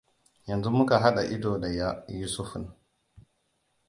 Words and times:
Yanzu 0.47 0.69
muka 0.75 0.99
haɗa 1.01 1.21
ido 1.33 1.59
da 1.61 1.67
Yusufn! 2.19 2.63